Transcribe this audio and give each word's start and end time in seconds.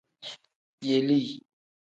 Yelii. 0.87 1.31